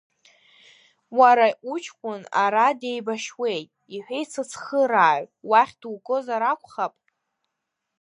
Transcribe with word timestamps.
Уара 1.19 1.47
уҷкәын 1.73 2.21
ара 2.43 2.65
деибашьуеит,— 2.79 3.69
иҳәеит 3.95 4.27
сыцхырааҩ, 4.33 5.23
уахь 5.49 5.73
дугозар 5.79 6.41
акәхап? 6.51 6.93